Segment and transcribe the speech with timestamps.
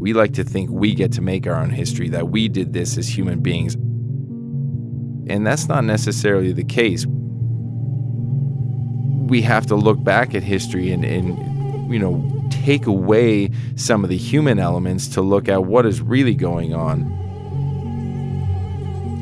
[0.00, 2.96] We like to think we get to make our own history, that we did this
[2.96, 3.74] as human beings.
[5.30, 7.04] And that's not necessarily the case.
[9.28, 14.08] We have to look back at history and, and you know, take away some of
[14.08, 17.02] the human elements to look at what is really going on.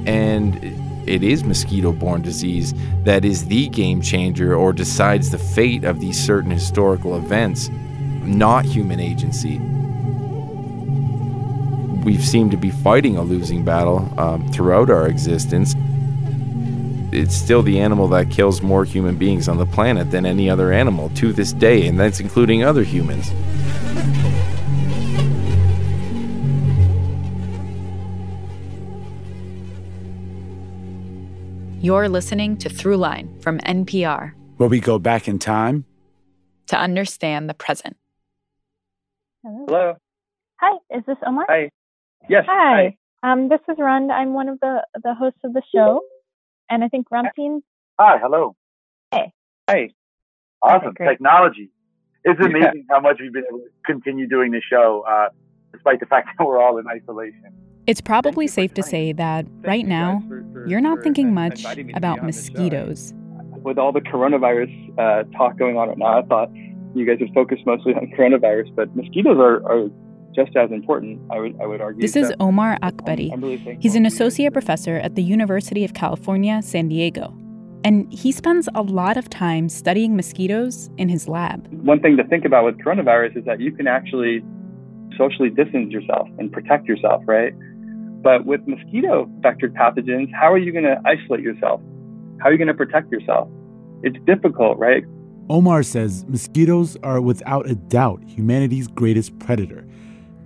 [0.06, 0.62] And
[1.08, 2.72] it is mosquito borne disease
[3.02, 7.68] that is the game changer or decides the fate of these certain historical events,
[8.22, 9.60] not human agency.
[12.08, 15.74] We've seemed to be fighting a losing battle um, throughout our existence.
[17.12, 20.72] It's still the animal that kills more human beings on the planet than any other
[20.72, 23.30] animal to this day, and that's including other humans.
[31.82, 35.84] You're listening to Throughline from NPR, where we go back in time
[36.68, 37.98] to understand the present.
[39.42, 39.66] Hello.
[39.68, 39.94] Hello.
[40.60, 41.44] Hi, is this Omar?
[41.50, 41.68] Hi.
[42.28, 42.44] Yes.
[42.46, 42.96] Hi.
[43.22, 43.32] hi.
[43.32, 44.12] Um, this is Rund.
[44.12, 46.00] I'm one of the the hosts of the show,
[46.70, 47.60] and I think Ramtin.
[47.98, 48.18] Hi.
[48.20, 48.54] Hello.
[49.10, 49.32] Hey.
[49.66, 49.94] Hey.
[50.62, 51.70] Awesome okay, technology.
[52.24, 52.94] It's amazing yeah.
[52.94, 55.28] how much we've been able to continue doing the show, uh,
[55.72, 57.52] despite the fact that we're all in isolation.
[57.86, 60.22] It's probably safe to say that right now,
[60.66, 63.14] you're not thinking much about mosquitoes.
[63.62, 66.50] With all the coronavirus uh, talk going on right now, I thought
[66.94, 69.88] you guys would focus mostly on coronavirus, but mosquitoes are, are
[70.34, 72.02] just as important, I would, I would argue.
[72.02, 73.30] This is Omar Akbari.
[73.40, 77.36] Really He's an associate professor at the University of California, San Diego.
[77.84, 81.66] And he spends a lot of time studying mosquitoes in his lab.
[81.72, 84.42] One thing to think about with coronavirus is that you can actually
[85.16, 87.52] socially distance yourself and protect yourself, right?
[88.22, 91.80] But with mosquito vectored pathogens, how are you going to isolate yourself?
[92.40, 93.48] How are you going to protect yourself?
[94.02, 95.04] It's difficult, right?
[95.48, 99.87] Omar says mosquitoes are without a doubt humanity's greatest predator,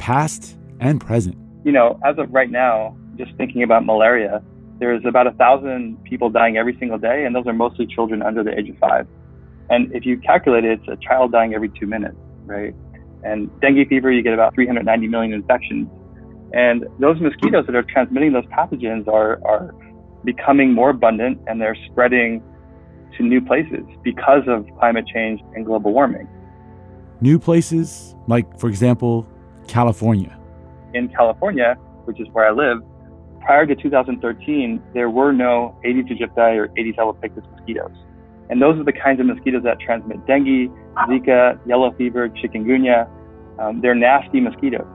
[0.03, 1.37] past and present.
[1.65, 4.43] You know, as of right now, just thinking about malaria,
[4.79, 8.43] there's about a thousand people dying every single day, and those are mostly children under
[8.43, 9.07] the age of five.
[9.71, 12.75] And if you calculate it, it's a child dying every two minutes, right?
[13.23, 15.89] And dengue fever, you get about 390 million infections
[16.53, 19.75] and those mosquitoes that are transmitting those pathogens are, are
[20.25, 22.43] becoming more abundant and they're spreading
[23.17, 26.29] to new places because of climate change and global warming.
[27.21, 29.27] New places, like, for example,
[29.69, 30.39] California.
[30.95, 31.75] In California,
[32.05, 32.83] which is where I live,
[33.41, 37.93] prior to 2013, there were no Aedes aegypti or Aedes albopictus mosquitoes.
[38.51, 40.71] And those are the kinds of mosquitoes that transmit dengue,
[41.09, 43.09] Zika, yellow fever, chikungunya.
[43.59, 44.87] Um, they're nasty mosquitoes.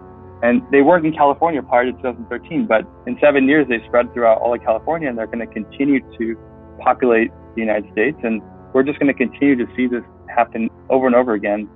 [0.44, 4.40] And they weren't in California prior to 2013, but in seven years, they spread throughout
[4.40, 6.38] all of California and they're going to continue to
[6.80, 8.18] populate the United States.
[8.24, 8.42] And
[8.74, 11.68] we're just going to continue to see this happen over and over again.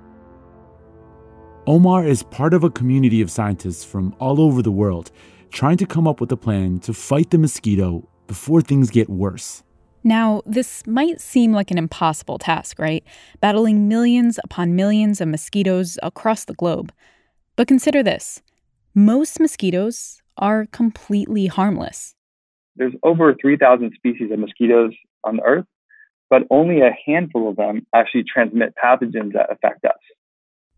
[1.64, 5.12] Omar is part of a community of scientists from all over the world
[5.52, 9.62] trying to come up with a plan to fight the mosquito before things get worse.
[10.02, 13.04] Now, this might seem like an impossible task, right?
[13.40, 16.92] Battling millions upon millions of mosquitoes across the globe.
[17.54, 18.42] But consider this
[18.92, 22.16] most mosquitoes are completely harmless.
[22.74, 25.66] There's over 3,000 species of mosquitoes on the earth,
[26.28, 29.92] but only a handful of them actually transmit pathogens that affect us.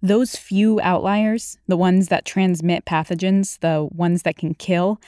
[0.05, 5.01] Those few outliers, the ones that transmit pathogens, the ones that can kill,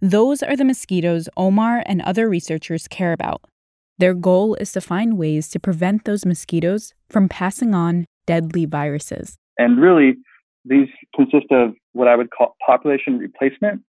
[0.00, 3.42] those are the mosquitoes Omar and other researchers care about.
[3.98, 9.34] Their goal is to find ways to prevent those mosquitoes from passing on deadly viruses.
[9.58, 10.18] And really,
[10.64, 10.86] these
[11.16, 13.82] consist of what I would call population replacement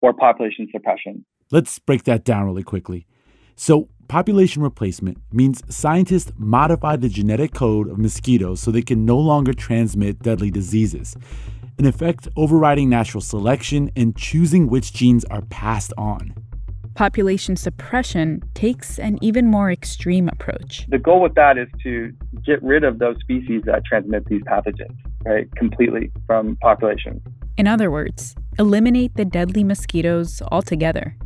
[0.00, 1.26] or population suppression.
[1.50, 3.06] Let's break that down really quickly.
[3.54, 9.18] So, population replacement means scientists modify the genetic code of mosquitoes so they can no
[9.18, 11.16] longer transmit deadly diseases.
[11.78, 16.34] In effect, overriding natural selection and choosing which genes are passed on.
[16.94, 20.86] Population suppression takes an even more extreme approach.
[20.88, 22.12] The goal with that is to
[22.44, 27.22] get rid of those species that transmit these pathogens right, completely from populations.
[27.56, 31.16] In other words, eliminate the deadly mosquitoes altogether.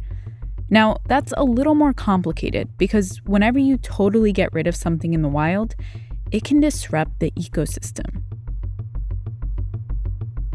[0.72, 5.20] Now, that's a little more complicated because whenever you totally get rid of something in
[5.20, 5.74] the wild,
[6.30, 8.22] it can disrupt the ecosystem.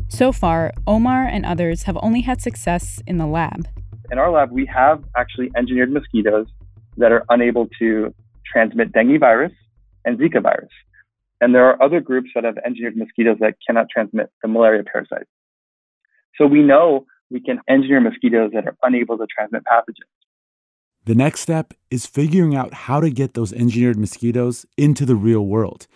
[0.08, 3.68] So far, Omar and others have only had success in the lab.
[4.12, 6.48] In our lab, we have actually engineered mosquitoes
[6.98, 8.12] that are unable to
[8.44, 9.54] transmit dengue virus
[10.04, 10.72] and Zika virus.
[11.42, 15.28] And there are other groups that have engineered mosquitoes that cannot transmit the malaria parasite.
[16.40, 20.09] So we know we can engineer mosquitoes that are unable to transmit pathogens.
[21.06, 25.45] The next step is figuring out how to get those engineered mosquitoes into the real
[25.45, 25.88] world.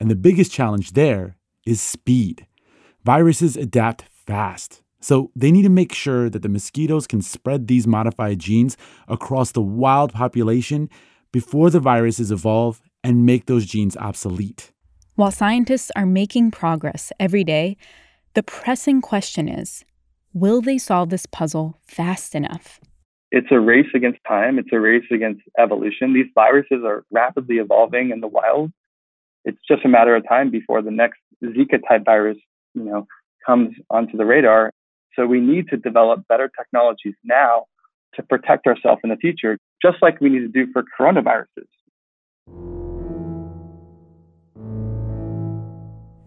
[0.00, 2.46] And the biggest challenge there is speed.
[3.04, 4.82] Viruses adapt fast.
[5.00, 9.52] So they need to make sure that the mosquitoes can spread these modified genes across
[9.52, 10.90] the wild population
[11.32, 14.72] before the viruses evolve and make those genes obsolete.
[15.14, 17.76] While scientists are making progress every day,
[18.34, 19.84] the pressing question is
[20.36, 22.78] will they solve this puzzle fast enough?
[23.32, 26.12] It's a race against time, it's a race against evolution.
[26.12, 28.70] These viruses are rapidly evolving in the wild.
[29.46, 32.36] It's just a matter of time before the next Zika type virus,
[32.74, 33.06] you know,
[33.46, 34.72] comes onto the radar.
[35.14, 37.64] So we need to develop better technologies now
[38.14, 42.75] to protect ourselves in the future, just like we need to do for coronaviruses.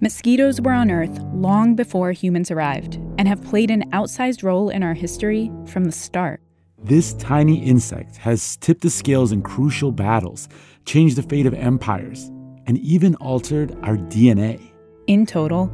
[0.02, 4.82] Mosquitoes were on Earth long before humans arrived and have played an outsized role in
[4.82, 6.40] our history from the start.
[6.82, 10.48] This tiny insect has tipped the scales in crucial battles,
[10.86, 12.32] changed the fate of empires,
[12.66, 14.72] and even altered our DNA.
[15.08, 15.70] In total,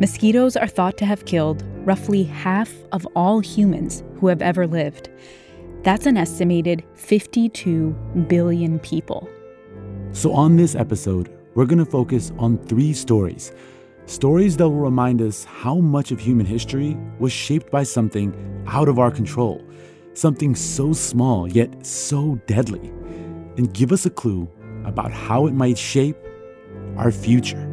[0.00, 5.08] mosquitoes are thought to have killed roughly half of all humans who have ever lived.
[5.84, 7.90] That's an estimated 52
[8.26, 9.28] billion people.
[10.10, 13.50] So, on this episode, we're going to focus on three stories.
[14.06, 18.32] Stories that will remind us how much of human history was shaped by something
[18.68, 19.60] out of our control,
[20.14, 22.92] something so small yet so deadly,
[23.56, 24.48] and give us a clue
[24.84, 26.16] about how it might shape
[26.96, 27.64] our future.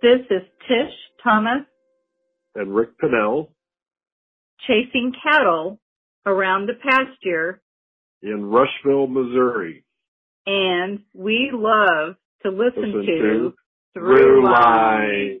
[0.00, 1.66] This is Tish Thomas
[2.54, 3.50] and Rick Pennell
[4.66, 5.78] chasing cattle
[6.26, 7.60] around the pasture
[8.22, 9.84] in Rushville, Missouri.
[10.46, 13.52] And we love to listen, listen to,
[13.94, 15.40] to Throughline.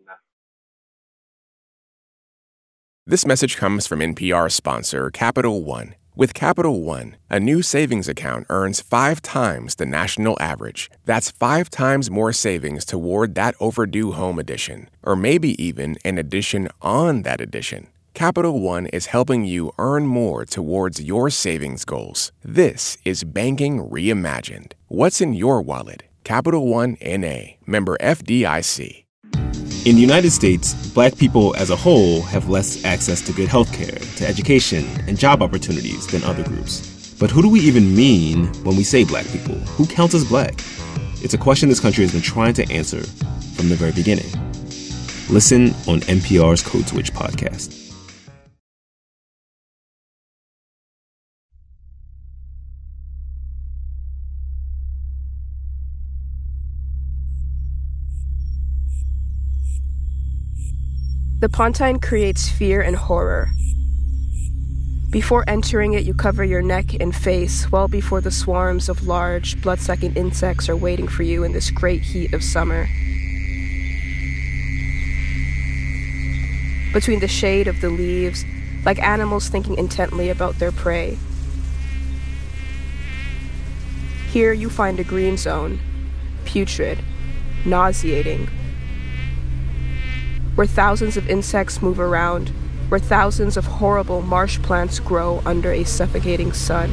[3.06, 5.94] This message comes from NPR sponsor Capital One.
[6.14, 10.90] With Capital One, a new savings account earns five times the national average.
[11.04, 16.68] That's five times more savings toward that overdue home edition, or maybe even an addition
[16.82, 17.86] on that addition.
[18.18, 22.32] Capital One is helping you earn more towards your savings goals.
[22.42, 24.72] This is Banking Reimagined.
[24.88, 26.02] What's in your wallet?
[26.24, 29.04] Capital One NA, member FDIC.
[29.84, 33.72] In the United States, black people as a whole have less access to good health
[33.72, 37.14] care, to education, and job opportunities than other groups.
[37.20, 39.54] But who do we even mean when we say black people?
[39.76, 40.54] Who counts as black?
[41.22, 43.04] It's a question this country has been trying to answer
[43.54, 44.32] from the very beginning.
[45.30, 47.77] Listen on NPR's Code Switch podcast.
[61.40, 63.50] The Pontine creates fear and horror.
[65.10, 69.62] Before entering it, you cover your neck and face well before the swarms of large,
[69.62, 72.88] blood sucking insects are waiting for you in this great heat of summer.
[76.92, 78.44] Between the shade of the leaves,
[78.84, 81.18] like animals thinking intently about their prey.
[84.32, 85.78] Here you find a green zone,
[86.44, 86.98] putrid,
[87.64, 88.48] nauseating,
[90.58, 92.48] where thousands of insects move around,
[92.88, 96.90] where thousands of horrible marsh plants grow under a suffocating sun.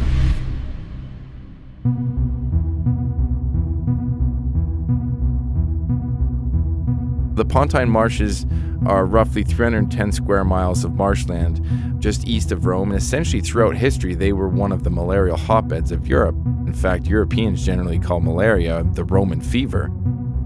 [7.34, 8.46] The Pontine Marshes
[8.86, 11.60] are roughly 310 square miles of marshland
[12.00, 15.92] just east of Rome, and essentially throughout history, they were one of the malarial hotbeds
[15.92, 16.36] of Europe.
[16.68, 19.90] In fact, Europeans generally call malaria the Roman fever.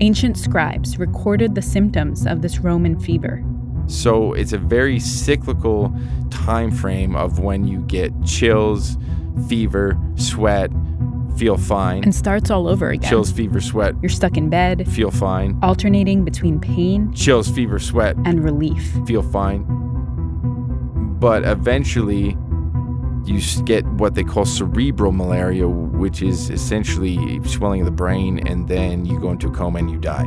[0.02, 3.44] Ancient scribes recorded the symptoms of this Roman fever.
[3.88, 5.94] So it's a very cyclical
[6.30, 8.96] time frame of when you get chills,
[9.50, 10.72] fever, sweat,
[11.38, 12.04] feel fine.
[12.04, 13.10] And starts all over again.
[13.10, 13.94] Chills, fever, sweat.
[14.02, 14.88] You're stuck in bed.
[14.90, 15.60] Feel fine.
[15.62, 17.12] Alternating between pain.
[17.14, 18.16] Chills, fever, sweat.
[18.24, 18.82] And relief.
[19.06, 19.66] Feel fine.
[21.20, 22.38] But eventually,
[23.26, 28.68] you get what they call cerebral malaria, which is essentially swelling of the brain, and
[28.68, 30.26] then you go into a coma and you die.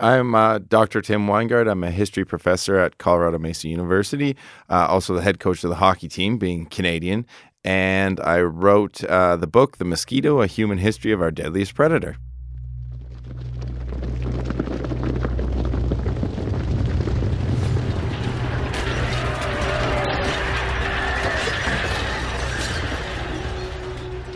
[0.00, 1.00] I'm uh, Dr.
[1.00, 1.70] Tim Winegard.
[1.70, 4.36] I'm a history professor at Colorado Mesa University,
[4.68, 7.26] uh, also the head coach of the hockey team, being Canadian.
[7.64, 12.16] And I wrote uh, the book, The Mosquito A Human History of Our Deadliest Predator.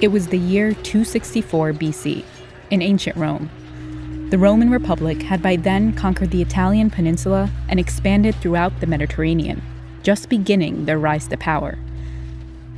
[0.01, 2.25] It was the year 264 BC
[2.71, 3.51] in ancient Rome.
[4.31, 9.61] The Roman Republic had by then conquered the Italian peninsula and expanded throughout the Mediterranean,
[10.05, 11.79] just beginning their rise to power.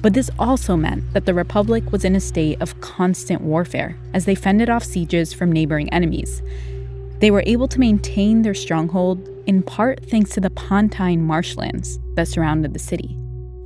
[0.00, 4.24] But this also meant that the Republic was in a state of constant warfare as
[4.24, 6.40] they fended off sieges from neighboring enemies.
[7.18, 12.28] They were able to maintain their stronghold in part thanks to the Pontine marshlands that
[12.28, 13.14] surrounded the city.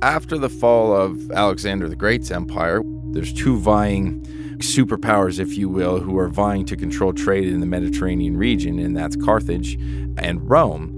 [0.01, 2.81] After the fall of Alexander the Great's empire,
[3.15, 4.21] there's two vying
[4.57, 8.95] superpowers, if you will, who are vying to control trade in the Mediterranean region, and
[8.95, 9.75] that's Carthage
[10.17, 10.91] and Rome.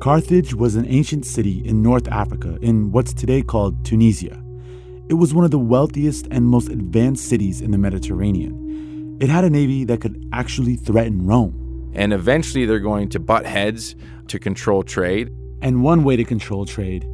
[0.00, 4.42] Carthage was an ancient city in North Africa in what's today called Tunisia.
[5.08, 9.18] It was one of the wealthiest and most advanced cities in the Mediterranean.
[9.20, 11.92] It had a navy that could actually threaten Rome.
[11.94, 13.94] And eventually they're going to butt heads
[14.26, 15.30] to control trade.
[15.62, 17.04] And one way to control trade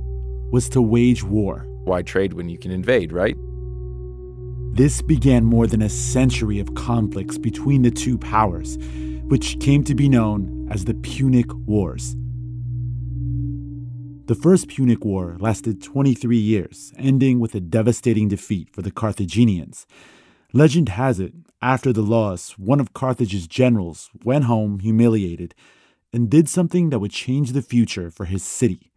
[0.50, 1.66] was to wage war.
[1.84, 3.36] Why trade when you can invade, right?
[4.74, 8.76] This began more than a century of conflicts between the two powers,
[9.24, 12.16] which came to be known as the Punic Wars.
[14.26, 19.86] The First Punic War lasted 23 years, ending with a devastating defeat for the Carthaginians.
[20.54, 25.54] Legend has it, after the loss, one of Carthage's generals went home humiliated
[26.12, 28.90] and did something that would change the future for his city.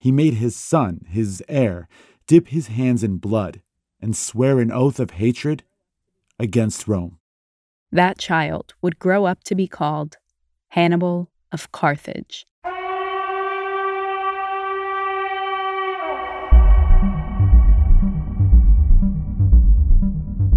[0.00, 1.86] He made his son, his heir,
[2.26, 3.60] dip his hands in blood
[4.00, 5.62] and swear an oath of hatred
[6.38, 7.18] against Rome.
[7.90, 10.16] That child would grow up to be called
[10.68, 12.46] Hannibal of Carthage.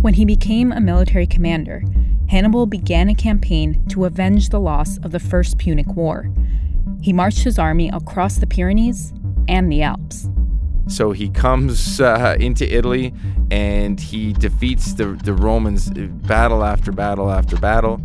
[0.01, 1.83] When he became a military commander,
[2.29, 6.31] Hannibal began a campaign to avenge the loss of the First Punic War.
[7.01, 9.13] He marched his army across the Pyrenees
[9.47, 10.29] and the Alps.
[10.87, 13.13] So he comes uh, into Italy
[13.51, 18.01] and he defeats the, the Romans battle after battle after battle.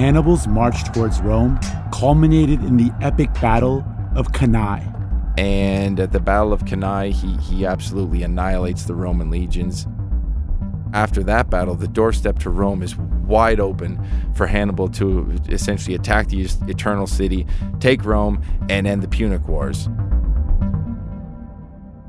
[0.00, 1.58] Hannibal's march towards Rome
[1.92, 3.84] culminated in the epic Battle
[4.16, 4.86] of Cannae.
[5.36, 9.86] And at the Battle of Cannae, he, he absolutely annihilates the Roman legions.
[10.92, 14.04] After that battle, the doorstep to Rome is wide open
[14.34, 17.46] for Hannibal to essentially attack the Eternal City,
[17.78, 19.88] take Rome, and end the Punic Wars.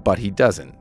[0.04, 0.76] But he doesn't.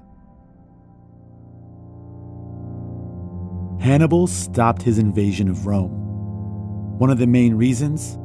[3.80, 6.00] Hannibal stopped his invasion of Rome
[7.00, 8.18] one of the main reasons?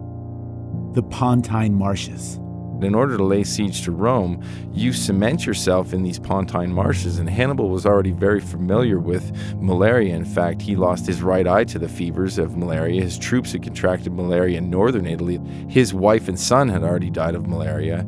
[0.95, 2.41] The Pontine Marshes.
[2.81, 7.29] In order to lay siege to Rome, you cement yourself in these Pontine marshes, and
[7.29, 10.13] Hannibal was already very familiar with malaria.
[10.13, 13.01] In fact, he lost his right eye to the fevers of malaria.
[13.01, 15.39] His troops had contracted malaria in northern Italy.
[15.69, 18.05] His wife and son had already died of malaria.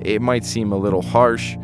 [0.00, 1.56] It might seem a little harsh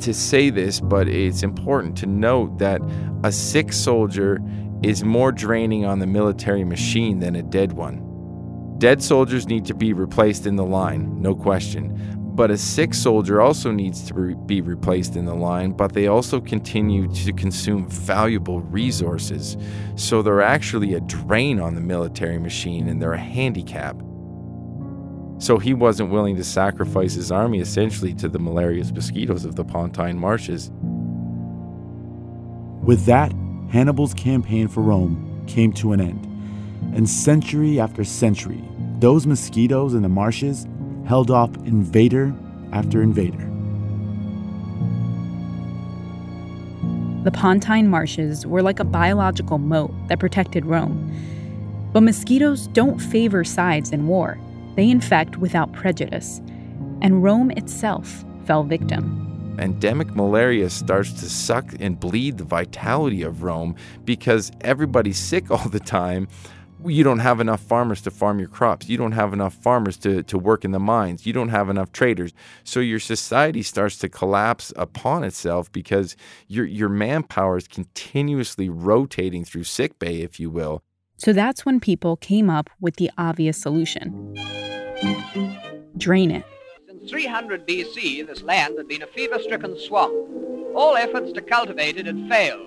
[0.00, 2.80] to say this, but it's important to note that
[3.22, 4.40] a sick soldier
[4.82, 8.11] is more draining on the military machine than a dead one.
[8.82, 11.96] Dead soldiers need to be replaced in the line, no question.
[12.34, 16.40] But a sick soldier also needs to be replaced in the line, but they also
[16.40, 19.56] continue to consume valuable resources.
[19.94, 23.94] So they're actually a drain on the military machine and they're a handicap.
[25.38, 29.64] So he wasn't willing to sacrifice his army essentially to the malarious mosquitoes of the
[29.64, 30.72] Pontine marshes.
[32.82, 33.32] With that,
[33.70, 36.26] Hannibal's campaign for Rome came to an end.
[36.96, 38.62] And century after century,
[39.02, 40.64] those mosquitoes in the marshes
[41.08, 42.32] held off invader
[42.70, 43.48] after invader.
[47.24, 51.10] The Pontine marshes were like a biological moat that protected Rome.
[51.92, 54.38] But mosquitoes don't favor sides in war,
[54.76, 56.40] they infect without prejudice.
[57.00, 59.18] And Rome itself fell victim
[59.58, 65.68] endemic malaria starts to suck and bleed the vitality of Rome because everybody's sick all
[65.68, 66.26] the time.
[66.84, 68.88] You don't have enough farmers to farm your crops.
[68.88, 71.26] You don't have enough farmers to, to work in the mines.
[71.26, 72.32] You don't have enough traders.
[72.64, 76.16] So your society starts to collapse upon itself because
[76.48, 80.82] your, your manpower is continuously rotating through sick bay, if you will.
[81.16, 84.34] So that's when people came up with the obvious solution
[85.96, 86.44] drain it.
[86.86, 90.12] Since 300 BC, this land had been a fever stricken swamp.
[90.74, 92.66] All efforts to cultivate it had failed.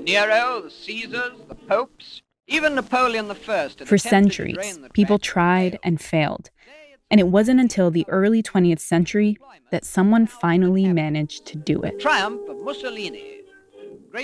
[0.00, 3.68] Nero, the Caesars, the popes, even Napoleon I.
[3.84, 6.50] For centuries, people tried and failed.
[7.10, 9.38] And it wasn't until the early 20th century
[9.70, 12.00] that someone finally managed to do it.
[12.00, 13.42] Triumph of Mussolini.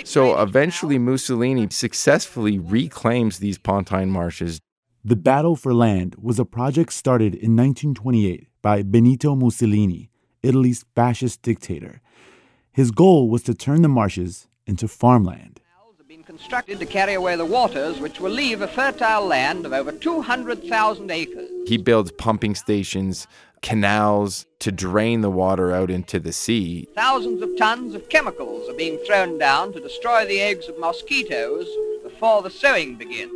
[0.05, 4.61] So eventually, Mussolini successfully reclaims these Pontine marshes.
[5.05, 10.11] The battle for land was a project started in 1928 by Benito Mussolini,
[10.43, 12.01] Italy's fascist dictator.
[12.73, 15.61] His goal was to turn the marshes into farmland.
[16.37, 21.11] Constructed to carry away the waters which will leave a fertile land of over 200,000
[21.13, 21.49] acres.
[21.69, 23.29] He builds pumping stations,
[23.63, 26.89] canals to drain the water out into the sea.
[26.97, 31.69] Thousands of tons of chemicals are being thrown down to destroy the eggs of mosquitoes
[32.03, 33.31] before the sowing begins.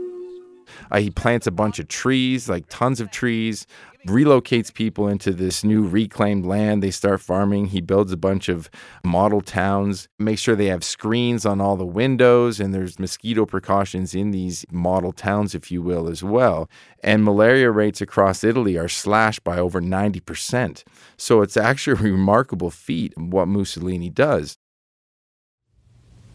[0.91, 3.65] Uh, he plants a bunch of trees, like tons of trees,
[4.07, 6.83] relocates people into this new reclaimed land.
[6.83, 7.67] They start farming.
[7.67, 8.71] He builds a bunch of
[9.05, 14.15] model towns, makes sure they have screens on all the windows, and there's mosquito precautions
[14.15, 16.71] in these model towns, if you will, as well.
[17.03, 20.85] And malaria rates across Italy are slashed by over 90%.
[21.17, 24.57] So it's actually a remarkable feat what Mussolini does.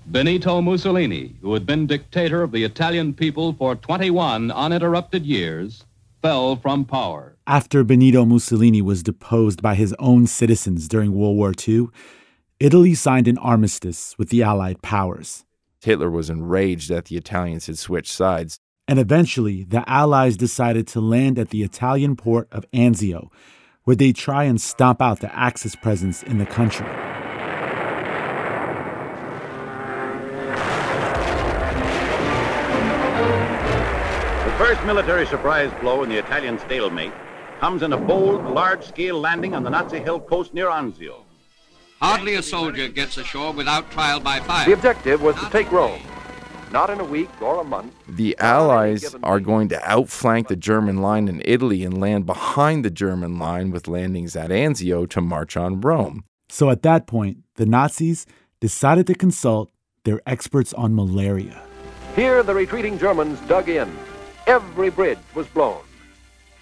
[0.05, 5.85] Benito Mussolini, who had been dictator of the Italian people for 21 uninterrupted years,
[6.21, 7.32] fell from power.
[7.45, 11.87] After Benito Mussolini was deposed by his own citizens during World War II,
[12.57, 15.43] Italy signed an armistice with the Allied powers.
[15.81, 18.59] Hitler was enraged that the Italians had switched sides.
[18.87, 23.27] And eventually, the Allies decided to land at the Italian port of Anzio,
[23.83, 26.87] where they try and stomp out the Axis presence in the country.
[34.45, 37.11] The first military surprise blow in the Italian stalemate
[37.63, 41.23] comes in a bold, large-scale landing on the Nazi-held coast near Anzio.
[42.01, 44.65] Hardly a soldier gets ashore without trial by fire.
[44.65, 46.01] The objective was to take Rome,
[46.73, 47.93] not in a week or a month.
[48.09, 52.91] The Allies are going to outflank the German line in Italy and land behind the
[52.91, 56.25] German line with landings at Anzio to march on Rome.
[56.49, 58.25] So at that point, the Nazis
[58.59, 59.71] decided to consult
[60.03, 61.63] their experts on malaria.
[62.13, 63.89] Here, the retreating Germans dug in
[64.47, 65.79] Every bridge was blown.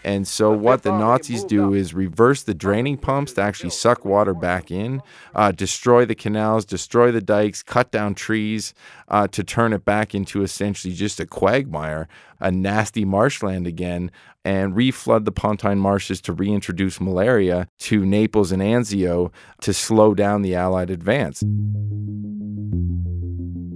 [0.03, 4.33] And so, what the Nazis do is reverse the draining pumps to actually suck water
[4.33, 5.01] back in,
[5.35, 8.73] uh, destroy the canals, destroy the dikes, cut down trees
[9.09, 12.07] uh, to turn it back into essentially just a quagmire,
[12.39, 14.09] a nasty marshland again,
[14.43, 20.41] and reflood the Pontine marshes to reintroduce malaria to Naples and Anzio to slow down
[20.41, 21.43] the Allied advance.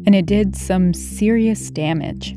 [0.08, 2.36] And it did some serious damage.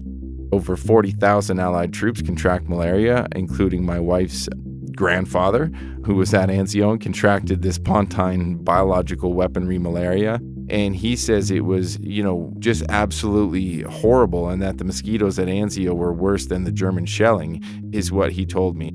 [0.51, 4.49] Over 40,000 Allied troops contract malaria, including my wife's
[4.97, 5.67] grandfather,
[6.05, 10.41] who was at Anzio and contracted this Pontine biological weaponry malaria.
[10.71, 15.49] And he says it was, you know, just absolutely horrible, and that the mosquitoes at
[15.49, 18.89] Anzio were worse than the German shelling, is what he told me.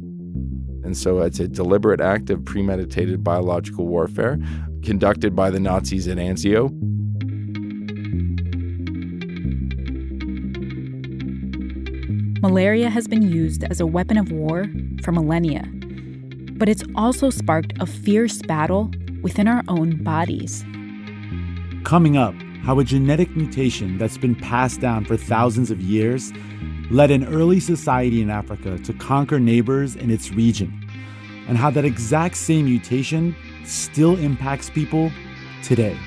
[0.84, 4.38] And so it's a deliberate act of premeditated biological warfare
[4.84, 6.70] conducted by the Nazis at Anzio.
[12.54, 14.68] Malaria has been used as a weapon of war
[15.02, 15.68] for millennia,
[16.56, 18.92] but it's also sparked a fierce battle
[19.24, 20.64] within our own bodies.
[21.84, 26.32] Coming up, how a genetic mutation that's been passed down for thousands of years
[26.92, 30.72] led an early society in Africa to conquer neighbors in its region,
[31.48, 33.36] and how that exact same mutation
[33.66, 35.12] still impacts people
[35.64, 35.98] today.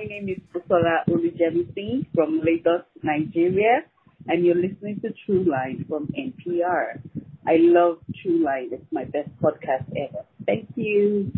[0.00, 3.84] My name is Busola Olujemi from Lagos, Nigeria,
[4.28, 7.02] and you're listening to Throughline from NPR.
[7.46, 8.72] I love Throughline.
[8.72, 10.24] It's my best podcast ever.
[10.46, 11.30] Thank you.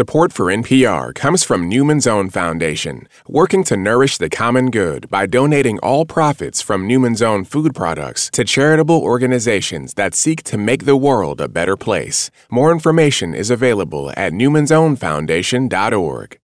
[0.00, 5.26] Support for NPR comes from Newman's Own Foundation, working to nourish the common good by
[5.26, 10.86] donating all profits from Newman's Own food products to charitable organizations that seek to make
[10.86, 12.30] the world a better place.
[12.50, 16.38] More information is available at newmansownfoundation.org.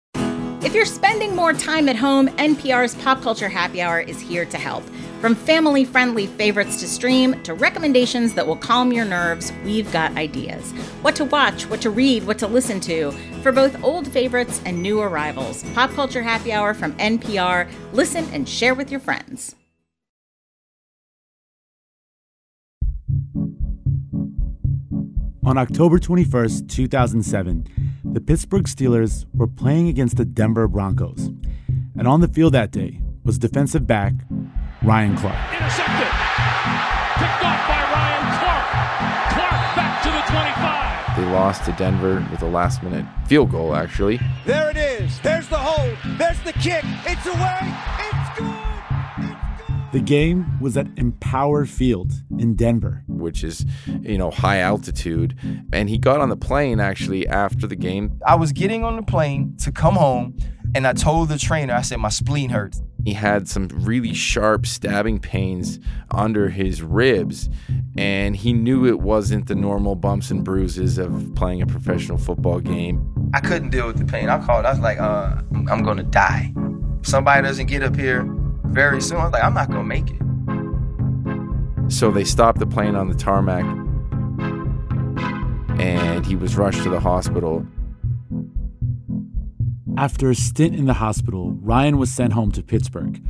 [0.65, 4.58] If you're spending more time at home, NPR's Pop Culture Happy Hour is here to
[4.58, 4.84] help.
[5.26, 10.16] From family friendly favorites to stream to recommendations that will calm your nerves, we've got
[10.18, 10.72] ideas.
[11.02, 13.10] What to watch, what to read, what to listen to
[13.42, 15.64] for both old favorites and new arrivals.
[15.74, 17.68] Pop Culture Happy Hour from NPR.
[17.92, 19.56] Listen and share with your friends.
[25.44, 27.66] On October 21st, 2007,
[28.04, 31.32] the Pittsburgh Steelers were playing against the Denver Broncos.
[31.98, 34.14] And on the field that day was defensive back
[34.86, 35.36] Ryan Clark.
[35.52, 36.08] Intercepted.
[37.17, 38.65] Picked off by Ryan Clark.
[39.34, 41.17] Clark back to the 25.
[41.17, 44.19] They lost to Denver with a last minute field goal, actually.
[44.45, 45.19] There it is.
[45.21, 45.98] There's the hold.
[46.19, 46.84] There's the kick.
[47.06, 47.60] It's away.
[47.63, 49.91] It's good.
[49.91, 53.02] The game was at Empower Field in Denver.
[53.08, 53.65] which is,
[54.02, 55.36] you know, high altitude.
[55.74, 58.19] And he got on the plane actually after the game.
[58.28, 60.38] I was getting on the plane to come home,
[60.76, 62.84] and I told the trainer, I said, my spleen hurts.
[63.06, 67.50] He had some really sharp stabbing pains under his ribs,
[67.96, 72.60] and he knew it wasn't the normal bumps and bruises of playing a professional football
[72.60, 73.32] game.
[73.36, 74.28] I couldn't deal with the pain.
[74.28, 75.39] I called, I was like, uh,
[75.70, 76.52] I'm gonna die.
[77.02, 78.28] If somebody doesn't get up here
[78.65, 81.91] very soon, I was like, I'm not gonna make it.
[81.91, 83.63] So they stopped the plane on the tarmac
[85.80, 87.65] and he was rushed to the hospital.
[89.98, 93.22] After a stint in the hospital, Ryan was sent home to Pittsburgh.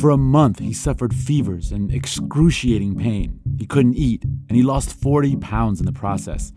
[0.00, 3.40] For a month, he suffered fevers and excruciating pain.
[3.58, 6.52] He couldn't eat, and he lost 40 pounds in the process.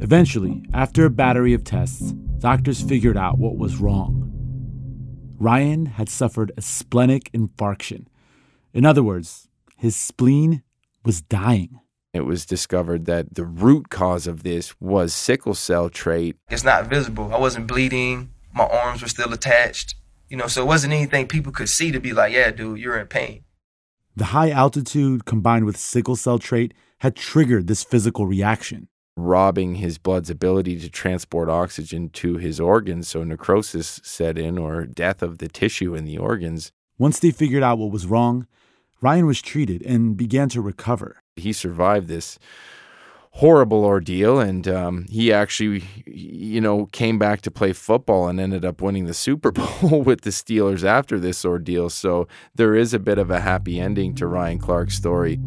[0.00, 4.30] Eventually, after a battery of tests, doctors figured out what was wrong.
[5.38, 8.06] Ryan had suffered a splenic infarction.
[8.72, 10.62] In other words, his spleen
[11.04, 11.80] was dying.
[12.14, 16.36] It was discovered that the root cause of this was sickle cell trait.
[16.48, 17.32] It's not visible.
[17.34, 18.30] I wasn't bleeding.
[18.58, 19.94] My arms were still attached.
[20.28, 22.98] You know, so it wasn't anything people could see to be like, yeah, dude, you're
[22.98, 23.44] in pain.
[24.16, 28.88] The high altitude combined with sickle cell trait had triggered this physical reaction.
[29.16, 34.86] Robbing his blood's ability to transport oxygen to his organs, so necrosis set in or
[34.86, 36.72] death of the tissue in the organs.
[36.98, 38.48] Once they figured out what was wrong,
[39.00, 41.22] Ryan was treated and began to recover.
[41.36, 42.40] He survived this
[43.38, 48.64] horrible ordeal and um, he actually you know came back to play football and ended
[48.64, 51.88] up winning the super bowl with the steelers after this ordeal.
[51.88, 55.38] So there is a bit of a happy ending to ryan clark's story.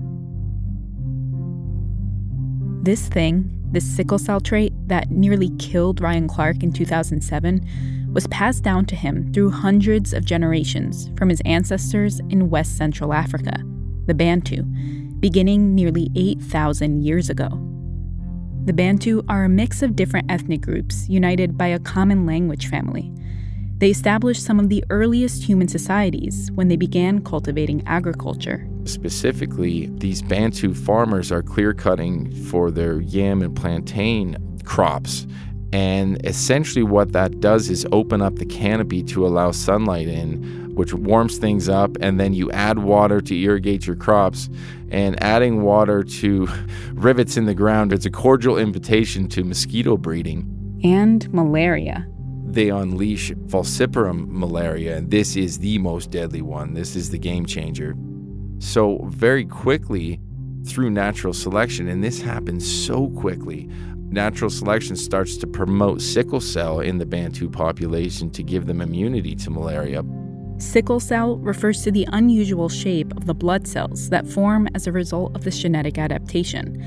[2.84, 8.64] This thing this sickle cell trait that nearly killed ryan clark in 2007 was passed
[8.64, 13.64] down to him through hundreds of generations from his ancestors in west central africa
[14.08, 14.64] the bantu
[15.22, 17.71] beginning nearly 8000 years ago
[18.64, 23.12] the Bantu are a mix of different ethnic groups united by a common language family.
[23.80, 28.68] They established some of the earliest human societies when they began cultivating agriculture.
[28.86, 35.26] Specifically, these Bantu farmers are clear cutting for their yam and plantain crops.
[35.74, 40.96] And essentially, what that does is open up the canopy to allow sunlight in, which
[40.96, 44.50] warms things up, and then you add water to irrigate your crops.
[44.90, 46.48] And adding water to
[46.94, 52.08] rivets in the ground, it's a cordial invitation to mosquito breeding and malaria.
[52.48, 56.74] They unleash falciparum malaria, and this is the most deadly one.
[56.74, 57.96] This is the game changer.
[58.58, 60.20] So, very quickly,
[60.66, 63.70] through natural selection, and this happens so quickly,
[64.10, 69.36] natural selection starts to promote sickle cell in the Bantu population to give them immunity
[69.36, 70.04] to malaria.
[70.62, 74.92] Sickle cell refers to the unusual shape of the blood cells that form as a
[74.92, 76.80] result of this genetic adaptation.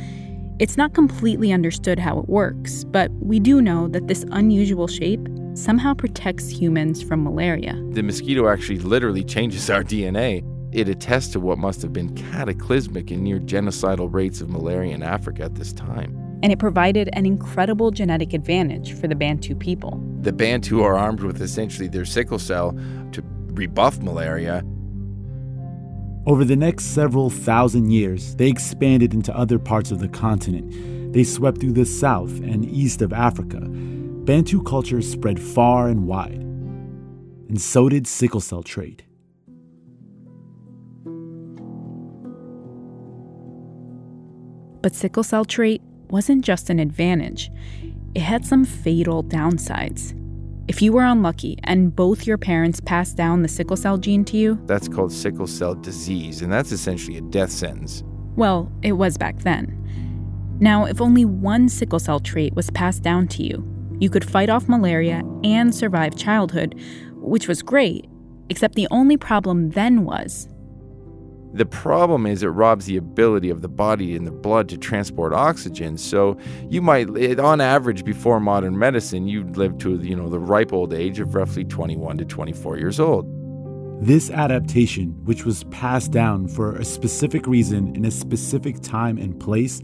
[0.60, 5.26] It's not completely understood how it works, but we do know that this unusual shape
[5.54, 7.74] somehow protects humans from malaria.
[7.90, 10.44] The mosquito actually literally changes our DNA.
[10.72, 15.02] It attests to what must have been cataclysmic and near genocidal rates of malaria in
[15.02, 16.16] Africa at this time.
[16.44, 20.00] And it provided an incredible genetic advantage for the Bantu people.
[20.20, 22.78] The Bantu are armed with essentially their sickle cell
[23.12, 23.22] to
[23.55, 24.62] rebuff malaria.
[26.27, 31.12] Over the next several thousand years, they expanded into other parts of the continent.
[31.12, 33.61] They swept through the south and east of Africa.
[33.61, 36.40] Bantu culture spread far and wide.
[37.49, 39.05] And so did sickle cell trait.
[44.81, 47.51] But sickle cell trait wasn't just an advantage,
[48.14, 50.14] it had some fatal downsides.
[50.66, 54.38] If you were unlucky and both your parents passed down the sickle cell gene to
[54.38, 58.03] you, that's called sickle cell disease, and that's essentially a death sentence.
[58.35, 59.79] Well, it was back then.
[60.61, 63.62] Now, if only one sickle cell trait was passed down to you,
[64.00, 66.81] you could fight off malaria and survive childhood,
[67.12, 68.07] which was great,
[68.48, 70.48] except the only problem then was
[71.55, 75.33] the problem is it robs the ability of the body and the blood to transport
[75.33, 75.97] oxygen.
[75.97, 76.37] So
[76.69, 80.93] you might, on average, before modern medicine, you'd live to you know the ripe old
[80.93, 83.31] age of roughly 21 to 24 years old.
[84.05, 89.38] This adaptation, which was passed down for a specific reason in a specific time and
[89.38, 89.81] place,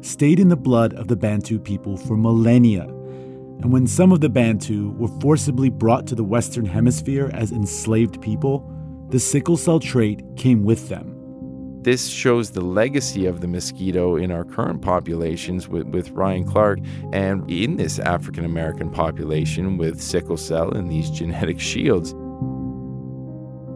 [0.00, 2.82] stayed in the blood of the Bantu people for millennia.
[2.82, 8.20] And when some of the Bantu were forcibly brought to the Western Hemisphere as enslaved
[8.20, 8.68] people,
[9.08, 11.14] the sickle cell trait came with them.
[11.82, 16.78] This shows the legacy of the mosquito in our current populations with, with Ryan Clark
[17.12, 22.14] and in this African American population with sickle cell and these genetic shields.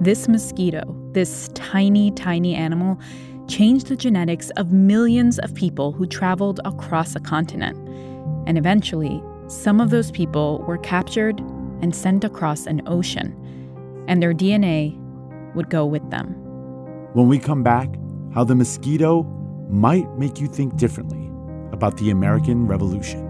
[0.01, 2.99] This mosquito, this tiny, tiny animal,
[3.47, 7.77] changed the genetics of millions of people who traveled across a continent.
[8.47, 11.41] And eventually, some of those people were captured
[11.83, 13.35] and sent across an ocean,
[14.09, 14.99] and their DNA
[15.55, 16.35] would go with them.
[17.15, 17.89] When we come back,
[18.35, 19.23] how the mosquito
[19.71, 21.31] might make you think differently
[21.73, 23.29] about the American Revolution.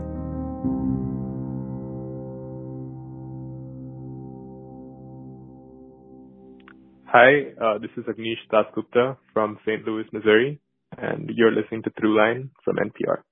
[7.06, 9.82] Hi, uh, this is Agnish Dasgupta from St.
[9.86, 10.60] Louis, Missouri,
[10.98, 13.22] and you're listening to Throughline from NPR.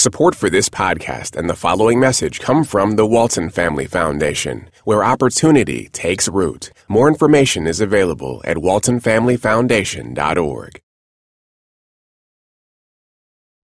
[0.00, 5.04] Support for this podcast and the following message come from the Walton Family Foundation, where
[5.04, 6.72] opportunity takes root.
[6.88, 10.80] More information is available at waltonfamilyfoundation.org.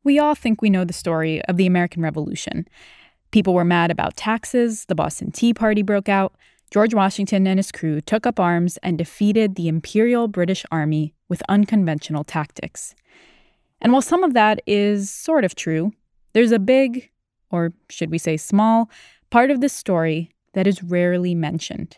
[0.04, 2.68] We all think we know the story of the American Revolution.
[3.30, 6.34] People were mad about taxes, the Boston Tea Party broke out,
[6.70, 11.42] George Washington and his crew took up arms and defeated the Imperial British Army with
[11.48, 12.94] unconventional tactics.
[13.80, 15.92] And while some of that is sort of true,
[16.36, 17.08] there's a big,
[17.50, 18.90] or should we say small,
[19.30, 21.96] part of this story that is rarely mentioned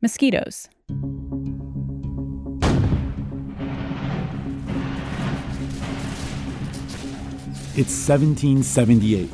[0.00, 0.66] mosquitoes.
[7.76, 9.26] It's 1778,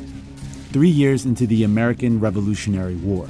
[0.73, 3.29] three years into the American Revolutionary War.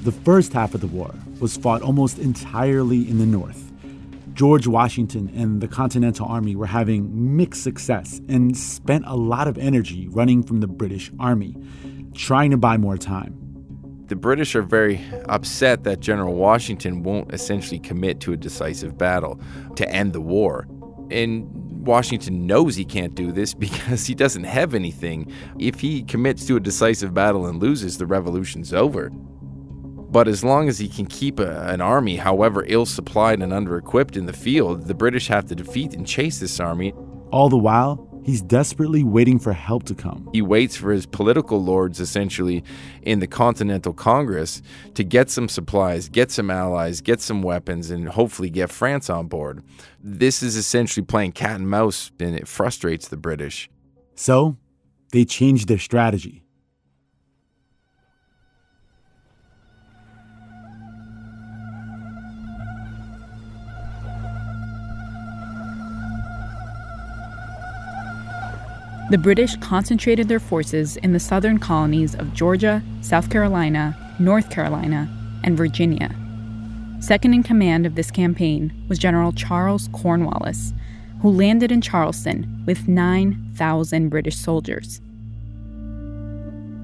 [0.00, 3.69] The first half of the war was fought almost entirely in the North.
[4.34, 9.58] George Washington and the Continental Army were having mixed success and spent a lot of
[9.58, 11.56] energy running from the British Army,
[12.14, 13.36] trying to buy more time.
[14.06, 19.40] The British are very upset that General Washington won't essentially commit to a decisive battle
[19.76, 20.66] to end the war.
[21.10, 21.46] And
[21.86, 25.32] Washington knows he can't do this because he doesn't have anything.
[25.58, 29.10] If he commits to a decisive battle and loses, the revolution's over.
[30.10, 33.76] But as long as he can keep a, an army, however ill supplied and under
[33.76, 36.92] equipped in the field, the British have to defeat and chase this army.
[37.30, 40.28] All the while, he's desperately waiting for help to come.
[40.32, 42.64] He waits for his political lords, essentially,
[43.02, 44.62] in the Continental Congress
[44.94, 49.28] to get some supplies, get some allies, get some weapons, and hopefully get France on
[49.28, 49.62] board.
[50.02, 53.70] This is essentially playing cat and mouse, and it frustrates the British.
[54.16, 54.56] So,
[55.12, 56.39] they change their strategy.
[69.10, 75.10] The British concentrated their forces in the southern colonies of Georgia, South Carolina, North Carolina,
[75.42, 76.14] and Virginia.
[77.00, 80.72] Second in command of this campaign was General Charles Cornwallis,
[81.22, 85.00] who landed in Charleston with 9,000 British soldiers.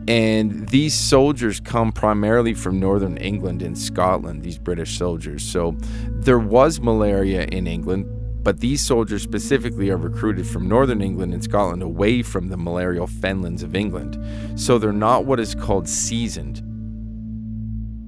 [0.08, 5.44] And these soldiers come primarily from northern England and Scotland, these British soldiers.
[5.44, 5.76] So
[6.10, 8.06] there was malaria in England,
[8.46, 13.08] but these soldiers specifically are recruited from northern England and Scotland away from the malarial
[13.08, 14.16] fenlands of England.
[14.54, 16.62] So they're not what is called seasoned.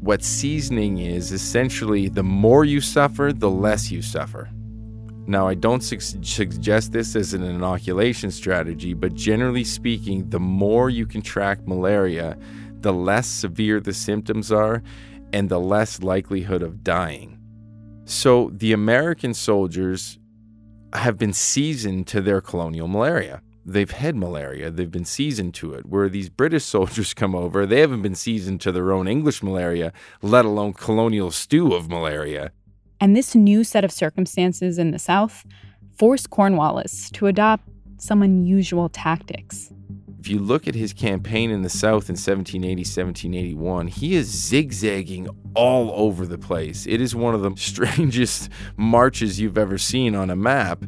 [0.01, 4.49] What seasoning is essentially the more you suffer, the less you suffer.
[5.27, 10.89] Now, I don't su- suggest this as an inoculation strategy, but generally speaking, the more
[10.89, 12.39] you contract malaria,
[12.83, 14.85] the less severe the symptoms are
[15.33, 17.41] and the less likelihood of dying.
[18.05, 20.18] So, the American soldiers
[20.93, 23.43] have been seasoned to their colonial malaria.
[23.65, 25.87] They've had malaria, they've been seasoned to it.
[25.87, 29.93] Where these British soldiers come over, they haven't been seasoned to their own English malaria,
[30.23, 32.53] let alone colonial stew of malaria.
[33.01, 35.45] And this new set of circumstances in the South
[35.97, 39.73] forced Cornwallis to adopt some unusual tactics.
[40.19, 45.29] If you look at his campaign in the South in 1780, 1781, he is zigzagging
[45.55, 46.87] all over the place.
[46.87, 50.85] It is one of the strangest marches you've ever seen on a map.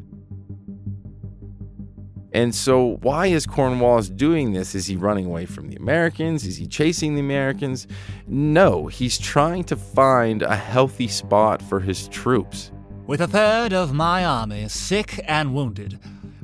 [2.32, 4.76] And so, why is Cornwallis doing this?
[4.76, 6.46] Is he running away from the Americans?
[6.46, 7.88] Is he chasing the Americans?
[8.28, 12.70] No, he's trying to find a healthy spot for his troops.
[13.06, 15.98] With a third of my army sick and wounded,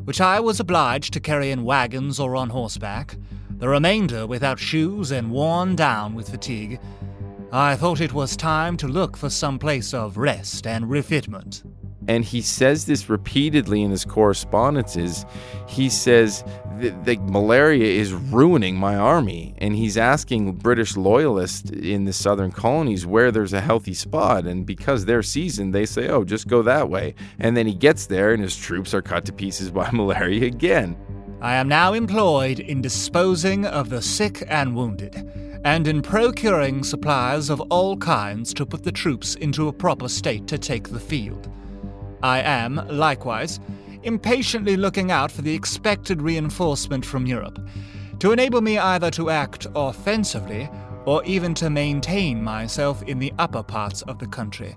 [0.07, 3.16] which I was obliged to carry in wagons or on horseback,
[3.59, 6.79] the remainder without shoes and worn down with fatigue,
[7.51, 11.64] I thought it was time to look for some place of rest and refitment.
[12.09, 15.25] And he says this repeatedly in his correspondences.
[15.66, 16.45] He says
[16.79, 19.55] the malaria is ruining my army.
[19.59, 24.47] And he's asking British loyalists in the southern colonies where there's a healthy spot.
[24.47, 27.14] And because they're seasoned, they say, oh, just go that way.
[27.38, 30.97] And then he gets there and his troops are cut to pieces by malaria again.
[31.40, 35.14] I am now employed in disposing of the sick and wounded
[35.66, 40.47] and in procuring supplies of all kinds to put the troops into a proper state
[40.47, 41.51] to take the field.
[42.27, 43.61] I am, likewise,
[44.03, 47.65] impatiently looking out for the expected reinforcement from Europe,
[48.19, 50.69] to enable me either to act offensively
[51.05, 54.73] or even to maintain myself in the upper parts of the country,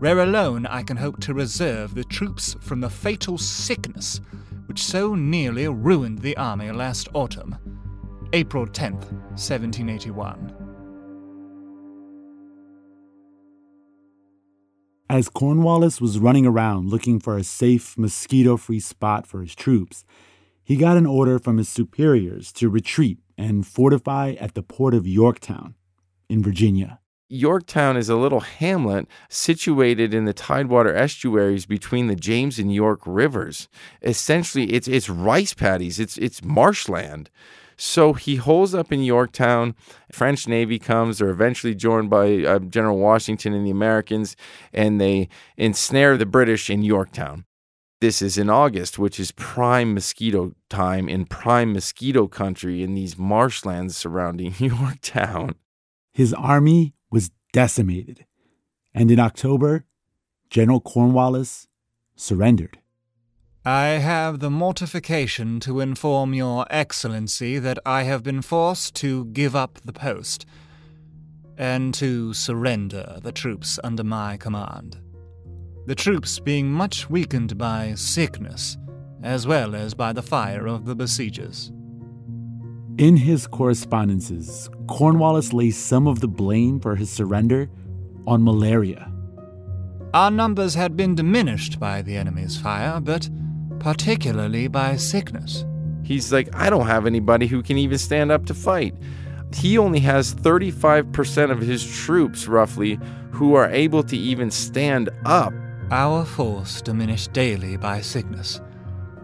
[0.00, 4.20] where alone I can hope to reserve the troops from the fatal sickness
[4.66, 7.54] which so nearly ruined the army last autumn.
[8.32, 10.67] April 10th, 1781.
[15.10, 20.04] As Cornwallis was running around looking for a safe, mosquito free spot for his troops,
[20.62, 25.06] he got an order from his superiors to retreat and fortify at the port of
[25.06, 25.74] Yorktown
[26.28, 27.00] in Virginia.
[27.30, 33.00] Yorktown is a little hamlet situated in the tidewater estuaries between the James and York
[33.06, 33.66] rivers.
[34.02, 37.30] Essentially, it's it's rice paddies, it's it's marshland.
[37.78, 39.76] So he holds up in Yorktown.
[40.10, 41.18] French Navy comes.
[41.18, 44.34] They're eventually joined by uh, General Washington and the Americans,
[44.72, 47.44] and they ensnare the British in Yorktown.
[48.00, 53.16] This is in August, which is prime mosquito time in prime mosquito country in these
[53.16, 55.54] marshlands surrounding Yorktown.
[56.12, 58.26] His army was decimated,
[58.92, 59.84] and in October,
[60.50, 61.68] General Cornwallis
[62.16, 62.78] surrendered.
[63.68, 69.54] I have the mortification to inform Your Excellency that I have been forced to give
[69.54, 70.46] up the post
[71.58, 74.96] and to surrender the troops under my command.
[75.84, 78.78] The troops being much weakened by sickness,
[79.22, 81.70] as well as by the fire of the besiegers.
[82.96, 87.68] In his correspondences, Cornwallis lays some of the blame for his surrender
[88.26, 89.12] on malaria.
[90.14, 93.28] Our numbers had been diminished by the enemy's fire, but
[93.80, 95.64] particularly by sickness.
[96.02, 98.94] He's like, I don't have anybody who can even stand up to fight.
[99.54, 102.98] He only has 35% of his troops, roughly,
[103.30, 105.52] who are able to even stand up.
[105.90, 108.60] Our force diminished daily by sickness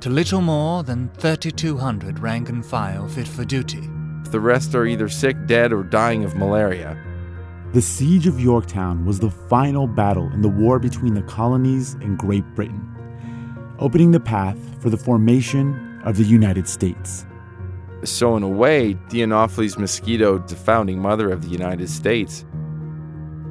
[0.04, 3.88] to little more than 3,200 rank and file fit for duty.
[4.24, 7.02] The rest are either sick, dead, or dying of malaria.
[7.72, 12.18] The Siege of Yorktown was the final battle in the war between the colonies and
[12.18, 12.93] Great Britain,
[13.84, 17.26] opening the path for the formation of the United States.
[18.02, 22.46] So, in a way, the Anopheles Mosquito, the founding mother of the United States,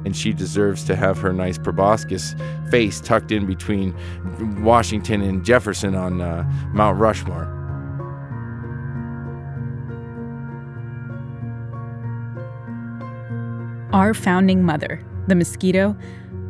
[0.04, 2.34] and she deserves to have her nice proboscis
[2.68, 3.94] face tucked in between
[4.60, 6.42] Washington and Jefferson on uh,
[6.72, 7.44] Mount Rushmore.
[13.92, 15.96] Our founding mother, the mosquito,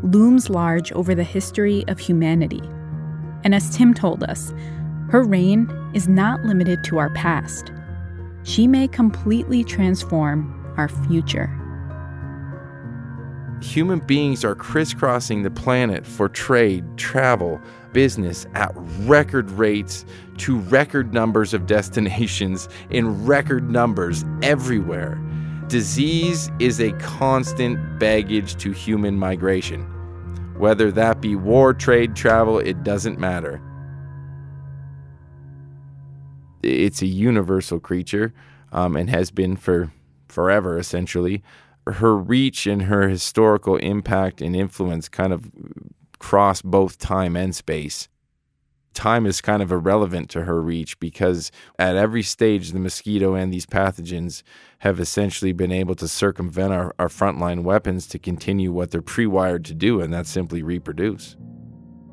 [0.03, 2.63] looms large over the history of humanity.
[3.45, 4.53] And as Tim told us,
[5.11, 7.71] her reign is not limited to our past.
[8.43, 11.51] She may completely transform our future
[13.65, 17.61] human beings are crisscrossing the planet for trade, travel,
[17.93, 20.05] business at record rates
[20.37, 25.21] to record numbers of destinations in record numbers everywhere.
[25.69, 29.91] Disease is a constant baggage to human migration.
[30.57, 33.61] Whether that be war, trade, travel, it doesn't matter.
[36.63, 38.33] It's a universal creature
[38.73, 39.93] um, and has been for
[40.29, 41.43] forever, essentially
[41.87, 45.51] her reach and her historical impact and influence kind of
[46.19, 48.09] cross both time and space.
[48.95, 53.53] Time is kind of irrelevant to her reach because at every stage, the mosquito and
[53.53, 54.43] these pathogens
[54.79, 59.27] have essentially been able to circumvent our, our frontline weapons to continue what they're pre
[59.27, 61.37] wired to do, and that's simply reproduce.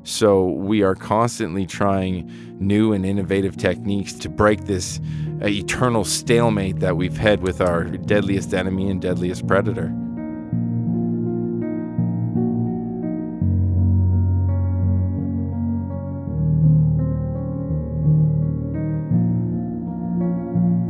[0.04, 4.98] So we are constantly trying new and innovative techniques to break this
[5.40, 9.94] uh, eternal stalemate that we've had with our deadliest enemy and deadliest predator.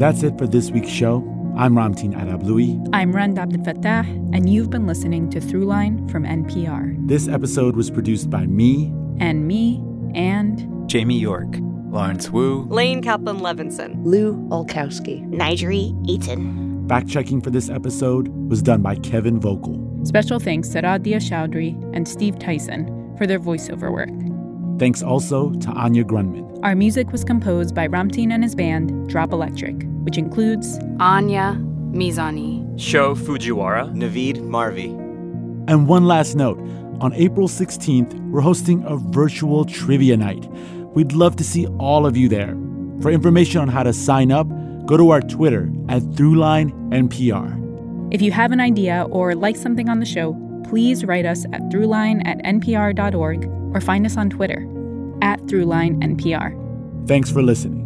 [0.02, 1.18] That's it for this week's show.
[1.56, 2.88] I'm Ramtin Arablouei.
[2.92, 6.96] I'm Rund Abdelfatah, and you've been listening to Throughline from NPR.
[7.06, 9.80] This episode was produced by me, and me,
[10.12, 11.46] and Jamie York,
[11.92, 16.84] Lawrence Wu, Lane Kaplan Levenson, Lu Olkowski, Nigeri Eaton.
[16.88, 20.04] Fact checking for this episode was done by Kevin Vocke.
[20.04, 24.10] Special thanks to Radia Chowdhury and Steve Tyson for their voiceover work.
[24.82, 26.58] Thanks also to Anya Grundmann.
[26.64, 31.56] Our music was composed by Ramtin and his band, Drop Electric, which includes Anya
[31.92, 34.86] Mizani, Sho Fujiwara, Navid Marvi.
[35.68, 36.58] And one last note
[37.00, 40.48] on April 16th, we're hosting a virtual trivia night.
[40.96, 42.56] We'd love to see all of you there.
[43.02, 44.48] For information on how to sign up,
[44.84, 48.12] go to our Twitter at ThroughlineNPR.
[48.12, 50.34] If you have an idea or like something on the show,
[50.68, 54.66] please write us at throughline at npr.org or find us on Twitter
[55.22, 57.08] at throughlinenpr.
[57.08, 57.81] Thanks for listening.